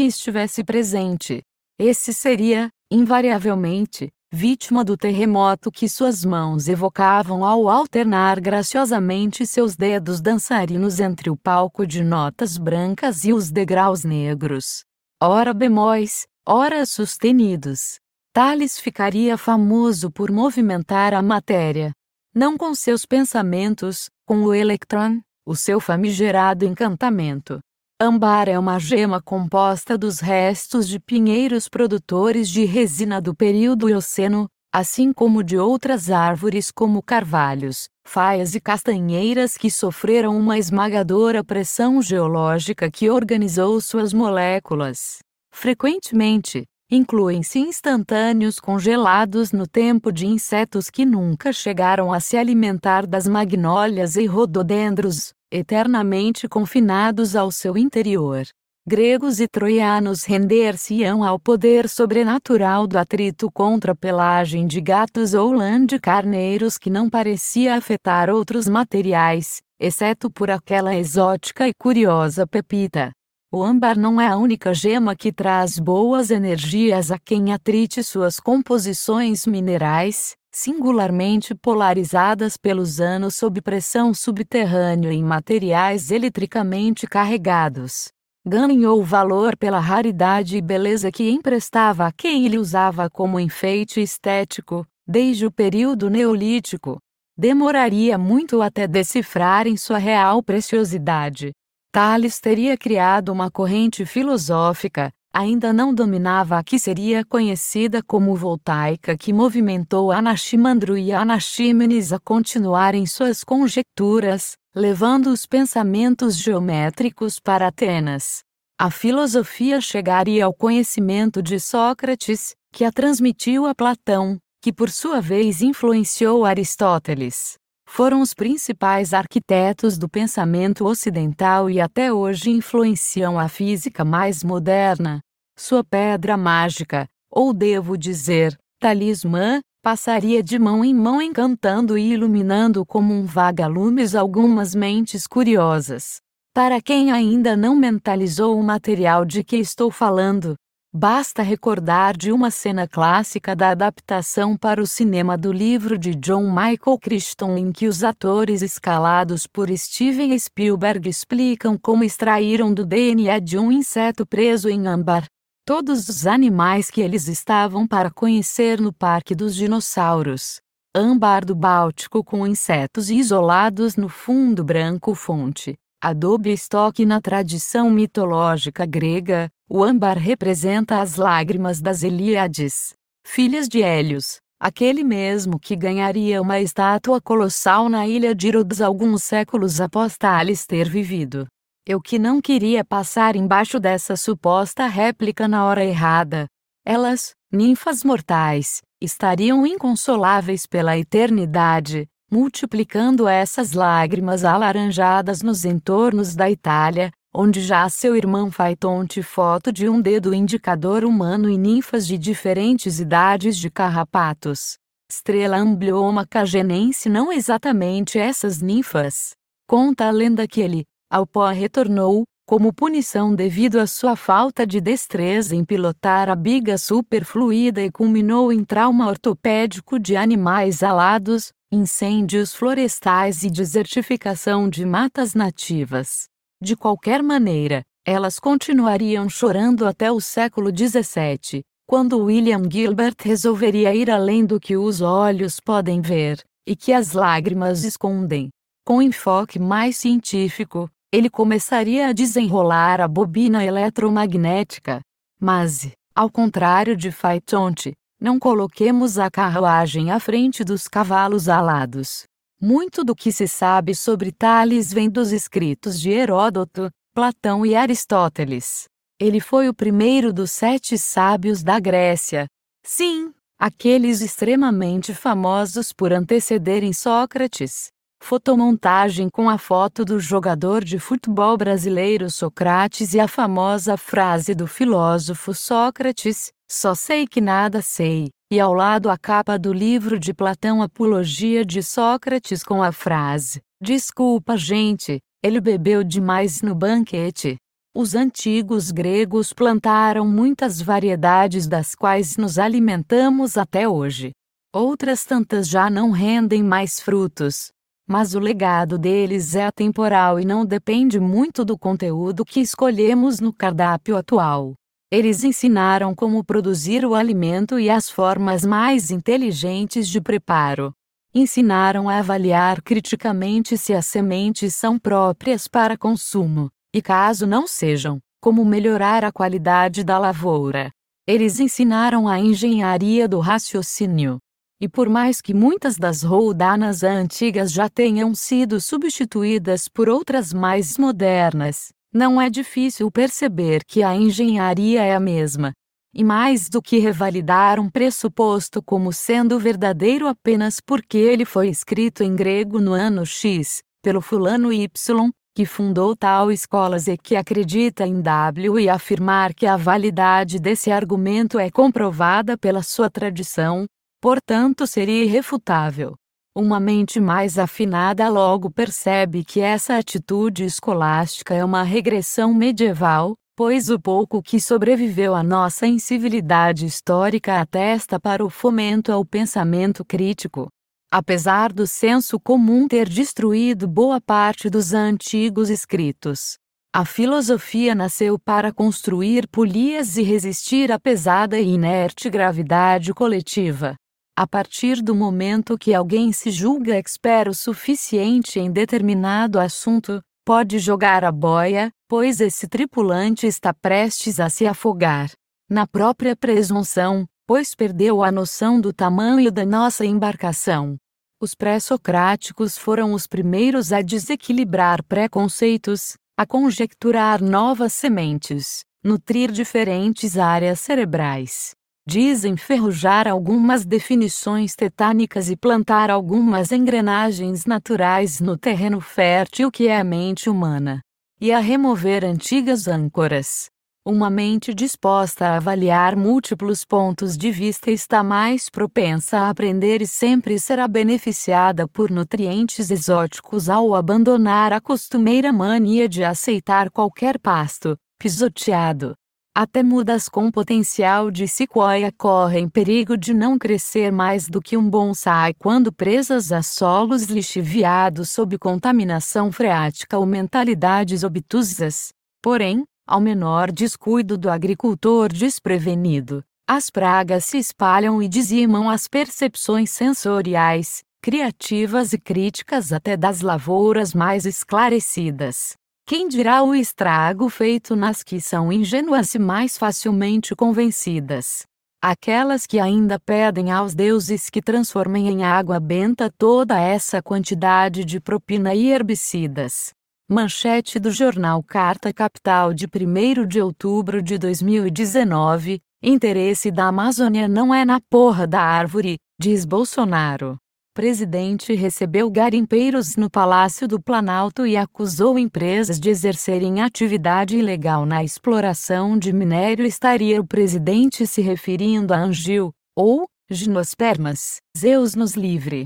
estivesse 0.00 0.64
presente. 0.64 1.42
Esse 1.78 2.14
seria, 2.14 2.70
invariavelmente, 2.90 4.08
vítima 4.32 4.82
do 4.82 4.96
terremoto 4.96 5.70
que 5.70 5.86
suas 5.86 6.24
mãos 6.24 6.68
evocavam 6.68 7.44
ao 7.44 7.68
alternar 7.68 8.40
graciosamente 8.40 9.46
seus 9.46 9.76
dedos 9.76 10.22
dançarinos 10.22 11.00
entre 11.00 11.28
o 11.28 11.36
palco 11.36 11.86
de 11.86 12.02
notas 12.02 12.56
brancas 12.56 13.26
e 13.26 13.34
os 13.34 13.50
degraus 13.50 14.04
negros. 14.04 14.84
Ora 15.22 15.52
bemóis, 15.52 16.26
ora 16.48 16.86
sustenidos. 16.86 17.98
Tales 18.32 18.80
ficaria 18.80 19.36
famoso 19.36 20.10
por 20.10 20.32
movimentar 20.32 21.12
a 21.12 21.20
matéria. 21.20 21.92
Não 22.38 22.58
com 22.58 22.74
seus 22.74 23.06
pensamentos, 23.06 24.10
com 24.26 24.42
o 24.42 24.52
electron, 24.52 25.22
o 25.46 25.56
seu 25.56 25.80
famigerado 25.80 26.66
encantamento. 26.66 27.60
Âmbar 27.98 28.46
é 28.46 28.58
uma 28.58 28.78
gema 28.78 29.22
composta 29.22 29.96
dos 29.96 30.20
restos 30.20 30.86
de 30.86 31.00
pinheiros 31.00 31.66
produtores 31.66 32.50
de 32.50 32.66
resina 32.66 33.22
do 33.22 33.34
período 33.34 33.88
Eoceno, 33.88 34.46
assim 34.70 35.14
como 35.14 35.42
de 35.42 35.56
outras 35.56 36.10
árvores 36.10 36.70
como 36.70 37.02
carvalhos, 37.02 37.88
faias 38.06 38.54
e 38.54 38.60
castanheiras 38.60 39.56
que 39.56 39.70
sofreram 39.70 40.36
uma 40.36 40.58
esmagadora 40.58 41.42
pressão 41.42 42.02
geológica 42.02 42.90
que 42.90 43.08
organizou 43.08 43.80
suas 43.80 44.12
moléculas. 44.12 45.20
Frequentemente, 45.50 46.66
incluem-se 46.90 47.58
instantâneos 47.58 48.60
congelados 48.60 49.50
no 49.52 49.66
tempo 49.66 50.12
de 50.12 50.26
insetos 50.26 50.88
que 50.88 51.04
nunca 51.04 51.52
chegaram 51.52 52.12
a 52.12 52.20
se 52.20 52.36
alimentar 52.36 53.06
das 53.06 53.26
magnólias 53.26 54.16
e 54.16 54.26
rododendros, 54.26 55.32
eternamente 55.50 56.48
confinados 56.48 57.34
ao 57.34 57.50
seu 57.50 57.76
interior. 57.76 58.44
Gregos 58.88 59.40
e 59.40 59.48
troianos 59.48 60.22
render-se-ão 60.22 61.24
ao 61.24 61.40
poder 61.40 61.88
sobrenatural 61.88 62.86
do 62.86 62.96
atrito 62.96 63.50
contra 63.50 63.90
a 63.90 63.96
pelagem 63.96 64.64
de 64.64 64.80
gatos 64.80 65.34
ou 65.34 65.52
lã 65.52 65.84
de 65.84 65.98
carneiros 65.98 66.78
que 66.78 66.88
não 66.88 67.10
parecia 67.10 67.74
afetar 67.74 68.30
outros 68.30 68.68
materiais, 68.68 69.60
exceto 69.80 70.30
por 70.30 70.52
aquela 70.52 70.94
exótica 70.94 71.66
e 71.66 71.74
curiosa 71.74 72.46
pepita. 72.46 73.10
O 73.52 73.62
âmbar 73.62 73.96
não 73.96 74.20
é 74.20 74.26
a 74.26 74.36
única 74.36 74.74
gema 74.74 75.14
que 75.14 75.32
traz 75.32 75.78
boas 75.78 76.32
energias 76.32 77.12
a 77.12 77.18
quem 77.18 77.52
atrite 77.52 78.02
suas 78.02 78.40
composições 78.40 79.46
minerais, 79.46 80.34
singularmente 80.50 81.54
polarizadas 81.54 82.56
pelos 82.56 83.00
anos 83.00 83.36
sob 83.36 83.62
pressão 83.62 84.12
subterrânea 84.12 85.12
em 85.12 85.22
materiais 85.22 86.10
eletricamente 86.10 87.06
carregados. 87.06 88.08
Ganhou 88.44 89.04
valor 89.04 89.56
pela 89.56 89.78
raridade 89.78 90.56
e 90.56 90.60
beleza 90.60 91.12
que 91.12 91.30
emprestava 91.30 92.06
a 92.06 92.12
quem 92.12 92.46
ele 92.46 92.58
usava 92.58 93.08
como 93.08 93.38
enfeite 93.38 94.00
estético, 94.00 94.84
desde 95.06 95.46
o 95.46 95.52
período 95.52 96.10
neolítico. 96.10 96.98
Demoraria 97.38 98.18
muito 98.18 98.60
até 98.60 98.88
decifrarem 98.88 99.76
sua 99.76 99.98
real 99.98 100.42
preciosidade. 100.42 101.52
Tales 101.96 102.38
teria 102.38 102.76
criado 102.76 103.32
uma 103.32 103.50
corrente 103.50 104.04
filosófica, 104.04 105.10
ainda 105.32 105.72
não 105.72 105.94
dominava 105.94 106.58
a 106.58 106.62
que 106.62 106.78
seria 106.78 107.24
conhecida 107.24 108.02
como 108.02 108.36
voltaica 108.36 109.16
que 109.16 109.32
movimentou 109.32 110.12
Anaximandro 110.12 110.98
e 110.98 111.10
Anaxímenes 111.10 112.12
a 112.12 112.18
continuarem 112.18 113.06
suas 113.06 113.42
conjecturas, 113.42 114.58
levando 114.74 115.28
os 115.28 115.46
pensamentos 115.46 116.36
geométricos 116.36 117.40
para 117.40 117.68
Atenas. 117.68 118.42
A 118.78 118.90
filosofia 118.90 119.80
chegaria 119.80 120.44
ao 120.44 120.52
conhecimento 120.52 121.42
de 121.42 121.58
Sócrates, 121.58 122.54
que 122.70 122.84
a 122.84 122.92
transmitiu 122.92 123.64
a 123.64 123.74
Platão, 123.74 124.36
que 124.60 124.70
por 124.70 124.90
sua 124.90 125.22
vez 125.22 125.62
influenciou 125.62 126.44
Aristóteles. 126.44 127.56
Foram 127.88 128.20
os 128.20 128.34
principais 128.34 129.14
arquitetos 129.14 129.96
do 129.96 130.08
pensamento 130.08 130.84
ocidental 130.84 131.70
e 131.70 131.80
até 131.80 132.12
hoje 132.12 132.50
influenciam 132.50 133.38
a 133.38 133.48
física 133.48 134.04
mais 134.04 134.44
moderna, 134.44 135.20
sua 135.56 135.82
pedra 135.82 136.36
mágica, 136.36 137.06
ou 137.30 137.54
devo 137.54 137.96
dizer, 137.96 138.54
talismã, 138.78 139.60
passaria 139.82 140.42
de 140.42 140.58
mão 140.58 140.84
em 140.84 140.92
mão 140.92 141.22
encantando 141.22 141.96
e 141.96 142.12
iluminando 142.12 142.84
como 142.84 143.14
um 143.14 143.24
vagalumes 143.24 144.14
algumas 144.14 144.74
mentes 144.74 145.26
curiosas. 145.26 146.18
Para 146.52 146.82
quem 146.82 147.12
ainda 147.12 147.56
não 147.56 147.76
mentalizou 147.76 148.58
o 148.58 148.62
material 148.64 149.24
de 149.24 149.44
que 149.44 149.56
estou 149.56 149.90
falando, 149.90 150.54
basta 150.92 151.42
recordar 151.42 152.16
de 152.16 152.32
uma 152.32 152.50
cena 152.50 152.88
clássica 152.88 153.54
da 153.54 153.70
adaptação 153.70 154.56
para 154.56 154.80
o 154.80 154.86
cinema 154.86 155.36
do 155.36 155.52
livro 155.52 155.98
de 155.98 156.14
John 156.14 156.48
Michael 156.48 156.98
Crichton 157.00 157.56
em 157.56 157.72
que 157.72 157.86
os 157.86 158.02
atores 158.02 158.62
escalados 158.62 159.46
por 159.46 159.68
Steven 159.76 160.38
Spielberg 160.38 161.08
explicam 161.08 161.76
como 161.76 162.04
extraíram 162.04 162.72
do 162.72 162.84
DNA 162.84 163.38
de 163.38 163.58
um 163.58 163.70
inseto 163.70 164.26
preso 164.26 164.68
em 164.68 164.86
âmbar 164.86 165.26
todos 165.66 166.08
os 166.08 166.28
animais 166.28 166.92
que 166.92 167.00
eles 167.00 167.26
estavam 167.26 167.88
para 167.88 168.08
conhecer 168.08 168.80
no 168.80 168.92
Parque 168.92 169.34
dos 169.34 169.52
Dinossauros. 169.56 170.60
Âmbar 170.96 171.44
do 171.44 171.56
Báltico 171.56 172.22
com 172.22 172.46
insetos 172.46 173.10
isolados 173.10 173.96
no 173.96 174.08
fundo 174.08 174.62
branco 174.62 175.12
fonte. 175.12 175.74
Adobe 176.00 176.52
estoque 176.52 177.04
na 177.04 177.20
tradição 177.20 177.90
mitológica 177.90 178.86
grega, 178.86 179.50
o 179.68 179.82
âmbar 179.82 180.16
representa 180.16 181.00
as 181.00 181.16
lágrimas 181.16 181.80
das 181.80 182.02
Eliades, 182.02 182.94
filhas 183.26 183.68
de 183.68 183.82
Hélios, 183.82 184.38
aquele 184.60 185.02
mesmo 185.02 185.58
que 185.58 185.74
ganharia 185.74 186.40
uma 186.40 186.60
estátua 186.60 187.20
colossal 187.20 187.88
na 187.88 188.06
ilha 188.06 188.34
de 188.34 188.50
Rhodes 188.50 188.80
alguns 188.80 189.24
séculos 189.24 189.80
após 189.80 190.16
Thales 190.16 190.66
ter 190.66 190.88
vivido. 190.88 191.46
Eu 191.84 192.00
que 192.00 192.18
não 192.18 192.40
queria 192.40 192.84
passar 192.84 193.34
embaixo 193.36 193.78
dessa 193.80 194.16
suposta 194.16 194.86
réplica 194.86 195.48
na 195.48 195.64
hora 195.64 195.84
errada. 195.84 196.46
Elas, 196.84 197.34
ninfas 197.52 198.04
mortais, 198.04 198.80
estariam 199.00 199.66
inconsoláveis 199.66 200.66
pela 200.66 200.96
eternidade, 200.96 202.06
multiplicando 202.30 203.28
essas 203.28 203.72
lágrimas 203.72 204.44
alaranjadas 204.44 205.42
nos 205.42 205.64
entornos 205.64 206.34
da 206.34 206.50
Itália, 206.50 207.10
onde 207.38 207.60
já 207.60 207.86
seu 207.90 208.16
irmão 208.16 208.50
Faitonte 208.50 209.22
foto 209.22 209.70
de 209.70 209.86
um 209.90 210.00
dedo 210.00 210.32
indicador 210.32 211.04
humano 211.04 211.50
e 211.50 211.58
ninfas 211.58 212.06
de 212.06 212.16
diferentes 212.16 212.98
idades 212.98 213.58
de 213.58 213.68
carrapatos. 213.68 214.78
Estrela 215.10 215.58
amblioma 215.58 216.26
cagenense 216.26 217.10
não 217.10 217.30
exatamente 217.30 218.18
essas 218.18 218.62
ninfas. 218.62 219.34
Conta 219.68 220.06
a 220.06 220.10
lenda 220.10 220.48
que 220.48 220.62
ele, 220.62 220.86
ao 221.10 221.26
pó 221.26 221.46
retornou, 221.50 222.24
como 222.48 222.72
punição 222.72 223.34
devido 223.34 223.78
à 223.80 223.86
sua 223.86 224.16
falta 224.16 224.66
de 224.66 224.80
destreza 224.80 225.54
em 225.54 225.62
pilotar 225.62 226.30
a 226.30 226.34
biga 226.34 226.78
superfluida 226.78 227.82
e 227.82 227.90
culminou 227.90 228.50
em 228.50 228.64
trauma 228.64 229.08
ortopédico 229.08 229.98
de 229.98 230.16
animais 230.16 230.82
alados, 230.82 231.52
incêndios 231.70 232.54
florestais 232.54 233.42
e 233.42 233.50
desertificação 233.50 234.70
de 234.70 234.86
matas 234.86 235.34
nativas. 235.34 236.28
De 236.60 236.74
qualquer 236.74 237.22
maneira, 237.22 237.82
elas 238.04 238.38
continuariam 238.38 239.28
chorando 239.28 239.86
até 239.86 240.10
o 240.10 240.20
século 240.20 240.70
XVII, 240.70 241.62
quando 241.86 242.18
William 242.18 242.62
Gilbert 242.70 243.16
resolveria 243.20 243.94
ir 243.94 244.10
além 244.10 244.44
do 244.44 244.58
que 244.58 244.76
os 244.76 245.02
olhos 245.02 245.60
podem 245.60 246.00
ver, 246.00 246.42
e 246.66 246.74
que 246.74 246.94
as 246.94 247.12
lágrimas 247.12 247.84
escondem. 247.84 248.48
Com 248.86 249.02
enfoque 249.02 249.58
mais 249.58 249.98
científico, 249.98 250.88
ele 251.12 251.28
começaria 251.28 252.08
a 252.08 252.12
desenrolar 252.12 253.00
a 253.02 253.08
bobina 253.08 253.62
eletromagnética. 253.62 255.00
Mas, 255.38 255.90
ao 256.14 256.30
contrário 256.30 256.96
de 256.96 257.12
Faitonte, 257.12 257.92
não 258.18 258.38
coloquemos 258.38 259.18
a 259.18 259.30
carruagem 259.30 260.10
à 260.10 260.18
frente 260.18 260.64
dos 260.64 260.88
cavalos 260.88 261.50
alados. 261.50 262.24
Muito 262.60 263.04
do 263.04 263.14
que 263.14 263.30
se 263.30 263.46
sabe 263.46 263.94
sobre 263.94 264.32
Tales 264.32 264.90
vem 264.90 265.10
dos 265.10 265.30
escritos 265.30 266.00
de 266.00 266.10
Heródoto, 266.10 266.90
Platão 267.14 267.66
e 267.66 267.76
Aristóteles. 267.76 268.84
Ele 269.20 269.40
foi 269.40 269.68
o 269.68 269.74
primeiro 269.74 270.32
dos 270.32 270.52
sete 270.52 270.96
sábios 270.96 271.62
da 271.62 271.78
Grécia. 271.78 272.46
Sim, 272.82 273.32
aqueles 273.58 274.22
extremamente 274.22 275.14
famosos 275.14 275.92
por 275.92 276.14
antecederem 276.14 276.94
Sócrates. 276.94 277.88
Fotomontagem 278.22 279.28
com 279.28 279.50
a 279.50 279.58
foto 279.58 280.02
do 280.02 280.18
jogador 280.18 280.82
de 280.82 280.98
futebol 280.98 281.58
brasileiro 281.58 282.30
Socrates 282.30 283.12
e 283.12 283.20
a 283.20 283.28
famosa 283.28 283.98
frase 283.98 284.54
do 284.54 284.66
filósofo 284.66 285.52
Sócrates: 285.52 286.50
Só 286.70 286.94
sei 286.94 287.26
que 287.26 287.40
nada 287.40 287.80
sei. 287.80 288.28
E 288.50 288.58
ao 288.60 288.74
lado 288.74 289.08
a 289.08 289.16
capa 289.16 289.58
do 289.58 289.72
livro 289.72 290.18
de 290.18 290.34
Platão 290.34 290.82
Apologia 290.82 291.64
de 291.64 291.82
Sócrates 291.82 292.62
com 292.62 292.82
a 292.82 292.92
frase: 292.92 293.60
Desculpa, 293.80 294.56
gente, 294.56 295.20
ele 295.42 295.60
bebeu 295.60 296.02
demais 296.02 296.62
no 296.62 296.74
banquete. 296.74 297.56
Os 297.94 298.14
antigos 298.14 298.90
gregos 298.90 299.52
plantaram 299.52 300.26
muitas 300.26 300.82
variedades 300.82 301.66
das 301.66 301.94
quais 301.94 302.36
nos 302.36 302.58
alimentamos 302.58 303.56
até 303.56 303.88
hoje. 303.88 304.32
Outras 304.74 305.24
tantas 305.24 305.68
já 305.68 305.88
não 305.88 306.10
rendem 306.10 306.62
mais 306.62 307.00
frutos. 307.00 307.70
Mas 308.08 308.34
o 308.34 308.38
legado 308.38 308.98
deles 308.98 309.54
é 309.54 309.64
atemporal 309.64 310.38
e 310.38 310.44
não 310.44 310.64
depende 310.64 311.18
muito 311.18 311.64
do 311.64 311.78
conteúdo 311.78 312.44
que 312.44 312.60
escolhemos 312.60 313.40
no 313.40 313.52
cardápio 313.52 314.16
atual. 314.16 314.74
Eles 315.10 315.44
ensinaram 315.44 316.14
como 316.16 316.42
produzir 316.42 317.06
o 317.06 317.14
alimento 317.14 317.78
e 317.78 317.88
as 317.88 318.10
formas 318.10 318.66
mais 318.66 319.12
inteligentes 319.12 320.08
de 320.08 320.20
preparo. 320.20 320.92
Ensinaram 321.32 322.08
a 322.08 322.18
avaliar 322.18 322.82
criticamente 322.82 323.78
se 323.78 323.94
as 323.94 324.06
sementes 324.06 324.74
são 324.74 324.98
próprias 324.98 325.68
para 325.68 325.96
consumo 325.96 326.70
e 326.92 327.00
caso 327.00 327.46
não 327.46 327.68
sejam, 327.68 328.18
como 328.40 328.64
melhorar 328.64 329.24
a 329.24 329.30
qualidade 329.30 330.02
da 330.02 330.18
lavoura. 330.18 330.90
Eles 331.24 331.60
ensinaram 331.60 332.26
a 332.26 332.40
engenharia 332.40 333.28
do 333.28 333.38
raciocínio. 333.38 334.38
E 334.80 334.88
por 334.88 335.08
mais 335.08 335.40
que 335.40 335.54
muitas 335.54 335.96
das 335.96 336.22
roldanas 336.22 337.04
antigas 337.04 337.70
já 337.70 337.88
tenham 337.88 338.34
sido 338.34 338.80
substituídas 338.80 339.88
por 339.88 340.08
outras 340.08 340.52
mais 340.52 340.98
modernas, 340.98 341.92
não 342.16 342.40
é 342.40 342.48
difícil 342.48 343.10
perceber 343.10 343.84
que 343.86 344.02
a 344.02 344.16
engenharia 344.16 345.02
é 345.02 345.14
a 345.14 345.20
mesma. 345.20 345.72
E 346.14 346.24
mais 346.24 346.70
do 346.70 346.80
que 346.80 346.98
revalidar 346.98 347.78
um 347.78 347.90
pressuposto 347.90 348.82
como 348.82 349.12
sendo 349.12 349.58
verdadeiro 349.58 350.26
apenas 350.26 350.80
porque 350.80 351.18
ele 351.18 351.44
foi 351.44 351.68
escrito 351.68 352.24
em 352.24 352.34
grego 352.34 352.80
no 352.80 352.92
ano 352.94 353.26
X, 353.26 353.82
pelo 354.02 354.22
fulano 354.22 354.72
Y, 354.72 355.30
que 355.54 355.66
fundou 355.66 356.16
tal 356.16 356.50
escolas 356.50 357.06
e 357.06 357.18
que 357.18 357.36
acredita 357.36 358.06
em 358.06 358.22
W 358.22 358.80
e 358.80 358.88
afirmar 358.88 359.52
que 359.52 359.66
a 359.66 359.76
validade 359.76 360.58
desse 360.58 360.90
argumento 360.90 361.58
é 361.58 361.70
comprovada 361.70 362.56
pela 362.56 362.82
sua 362.82 363.10
tradição, 363.10 363.84
portanto 364.22 364.86
seria 364.86 365.22
irrefutável. 365.22 366.14
Uma 366.58 366.80
mente 366.80 367.20
mais 367.20 367.58
afinada 367.58 368.26
logo 368.30 368.70
percebe 368.70 369.44
que 369.44 369.60
essa 369.60 369.98
atitude 369.98 370.64
escolástica 370.64 371.52
é 371.54 371.62
uma 371.62 371.82
regressão 371.82 372.54
medieval, 372.54 373.34
pois 373.54 373.90
o 373.90 374.00
pouco 374.00 374.42
que 374.42 374.58
sobreviveu 374.58 375.34
à 375.34 375.42
nossa 375.42 375.86
incivilidade 375.86 376.86
histórica 376.86 377.60
atesta 377.60 378.18
para 378.18 378.42
o 378.42 378.48
fomento 378.48 379.12
ao 379.12 379.22
pensamento 379.22 380.02
crítico. 380.02 380.68
Apesar 381.12 381.74
do 381.74 381.86
senso 381.86 382.40
comum 382.40 382.88
ter 382.88 383.06
destruído 383.06 383.86
boa 383.86 384.18
parte 384.18 384.70
dos 384.70 384.94
antigos 384.94 385.68
escritos, 385.68 386.56
a 386.90 387.04
filosofia 387.04 387.94
nasceu 387.94 388.38
para 388.38 388.72
construir 388.72 389.46
polias 389.46 390.16
e 390.16 390.22
resistir 390.22 390.90
à 390.90 390.98
pesada 390.98 391.60
e 391.60 391.74
inerte 391.74 392.30
gravidade 392.30 393.12
coletiva. 393.12 393.94
A 394.38 394.46
partir 394.46 395.00
do 395.00 395.14
momento 395.14 395.78
que 395.78 395.94
alguém 395.94 396.30
se 396.30 396.50
julga 396.50 396.94
expert 396.94 397.48
o 397.48 397.54
suficiente 397.54 398.60
em 398.60 398.70
determinado 398.70 399.58
assunto, 399.58 400.22
pode 400.44 400.78
jogar 400.78 401.24
a 401.24 401.32
boia, 401.32 401.90
pois 402.06 402.38
esse 402.38 402.68
tripulante 402.68 403.46
está 403.46 403.72
prestes 403.72 404.38
a 404.38 404.50
se 404.50 404.66
afogar. 404.66 405.30
Na 405.70 405.86
própria 405.86 406.36
presunção, 406.36 407.26
pois 407.46 407.74
perdeu 407.74 408.22
a 408.22 408.30
noção 408.30 408.78
do 408.78 408.92
tamanho 408.92 409.50
da 409.50 409.64
nossa 409.64 410.04
embarcação. 410.04 410.98
Os 411.40 411.54
pré-socráticos 411.54 412.76
foram 412.76 413.14
os 413.14 413.26
primeiros 413.26 413.90
a 413.90 414.02
desequilibrar 414.02 415.02
preconceitos, 415.04 416.14
a 416.36 416.44
conjecturar 416.44 417.42
novas 417.42 417.94
sementes, 417.94 418.84
nutrir 419.02 419.50
diferentes 419.50 420.36
áreas 420.36 420.78
cerebrais. 420.78 421.74
Desenferrujar 422.08 423.26
algumas 423.26 423.84
definições 423.84 424.76
tetânicas 424.76 425.50
e 425.50 425.56
plantar 425.56 426.08
algumas 426.08 426.70
engrenagens 426.70 427.66
naturais 427.66 428.38
no 428.38 428.56
terreno 428.56 429.00
fértil 429.00 429.72
que 429.72 429.88
é 429.88 429.98
a 429.98 430.04
mente 430.04 430.48
humana. 430.48 431.00
E 431.40 431.50
a 431.50 431.58
remover 431.58 432.24
antigas 432.24 432.86
âncoras, 432.86 433.68
uma 434.06 434.30
mente 434.30 434.72
disposta 434.72 435.48
a 435.48 435.56
avaliar 435.56 436.14
múltiplos 436.14 436.84
pontos 436.84 437.36
de 437.36 437.50
vista 437.50 437.90
está 437.90 438.22
mais 438.22 438.70
propensa 438.70 439.38
a 439.38 439.50
aprender 439.50 440.00
e 440.00 440.06
sempre 440.06 440.60
será 440.60 440.86
beneficiada 440.86 441.88
por 441.88 442.08
nutrientes 442.08 442.88
exóticos 442.88 443.68
ao 443.68 443.96
abandonar 443.96 444.72
a 444.72 444.80
costumeira 444.80 445.52
mania 445.52 446.08
de 446.08 446.22
aceitar 446.22 446.88
qualquer 446.88 447.36
pasto, 447.36 447.98
pisoteado. 448.16 449.16
Até 449.58 449.82
mudas 449.82 450.28
com 450.28 450.50
potencial 450.50 451.30
de 451.30 451.48
sequoia 451.48 452.12
correm 452.12 452.68
perigo 452.68 453.16
de 453.16 453.32
não 453.32 453.58
crescer 453.58 454.12
mais 454.12 454.48
do 454.50 454.60
que 454.60 454.76
um 454.76 454.86
bonsai 454.86 455.54
quando 455.54 455.90
presas 455.90 456.52
a 456.52 456.62
solos 456.62 457.22
lixiviados 457.22 458.28
sob 458.28 458.58
contaminação 458.58 459.50
freática 459.50 460.18
ou 460.18 460.26
mentalidades 460.26 461.24
obtusas. 461.24 462.10
Porém, 462.42 462.84
ao 463.06 463.18
menor 463.18 463.72
descuido 463.72 464.36
do 464.36 464.50
agricultor 464.50 465.32
desprevenido, 465.32 466.44
as 466.68 466.90
pragas 466.90 467.46
se 467.46 467.56
espalham 467.56 468.22
e 468.22 468.28
dizimam 468.28 468.90
as 468.90 469.08
percepções 469.08 469.90
sensoriais, 469.90 471.02
criativas 471.22 472.12
e 472.12 472.18
críticas 472.18 472.92
até 472.92 473.16
das 473.16 473.40
lavouras 473.40 474.12
mais 474.12 474.44
esclarecidas. 474.44 475.78
Quem 476.08 476.28
dirá 476.28 476.62
o 476.62 476.72
estrago 476.72 477.48
feito 477.48 477.96
nas 477.96 478.22
que 478.22 478.40
são 478.40 478.72
ingênuas 478.72 479.34
e 479.34 479.40
mais 479.40 479.76
facilmente 479.76 480.54
convencidas? 480.54 481.66
Aquelas 482.00 482.64
que 482.64 482.78
ainda 482.78 483.18
pedem 483.18 483.72
aos 483.72 483.92
deuses 483.92 484.48
que 484.48 484.62
transformem 484.62 485.26
em 485.26 485.42
água 485.42 485.80
benta 485.80 486.32
toda 486.38 486.80
essa 486.80 487.20
quantidade 487.20 488.04
de 488.04 488.20
propina 488.20 488.72
e 488.72 488.88
herbicidas. 488.88 489.90
Manchete 490.30 491.00
do 491.00 491.10
jornal 491.10 491.60
Carta 491.64 492.12
Capital 492.12 492.72
de 492.72 492.86
1 492.86 493.44
de 493.44 493.60
outubro 493.60 494.22
de 494.22 494.38
2019. 494.38 495.80
Interesse 496.00 496.70
da 496.70 496.86
Amazônia 496.86 497.48
não 497.48 497.74
é 497.74 497.84
na 497.84 498.00
porra 498.08 498.46
da 498.46 498.60
árvore, 498.60 499.18
diz 499.40 499.64
Bolsonaro. 499.64 500.56
Presidente 500.96 501.74
recebeu 501.74 502.30
garimpeiros 502.30 503.16
no 503.16 503.28
Palácio 503.28 503.86
do 503.86 504.00
Planalto 504.00 504.66
e 504.66 504.78
acusou 504.78 505.38
empresas 505.38 506.00
de 506.00 506.08
exercerem 506.08 506.80
atividade 506.80 507.54
ilegal 507.54 508.06
na 508.06 508.24
exploração 508.24 509.18
de 509.18 509.30
minério. 509.30 509.84
Estaria 509.84 510.40
o 510.40 510.46
presidente 510.46 511.26
se 511.26 511.42
referindo 511.42 512.14
a 512.14 512.16
Angil, 512.16 512.72
ou, 512.96 513.28
ginospermas, 513.50 514.62
Zeus 514.74 515.14
nos 515.14 515.34
livre. 515.34 515.84